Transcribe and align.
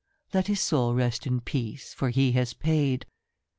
Let 0.33 0.47
his 0.47 0.59
soul 0.59 0.95
rest 0.95 1.27
in 1.27 1.41
peace, 1.41 1.93
for 1.93 2.09
he 2.09 2.31
has 2.31 2.55
paid.' 2.55 3.05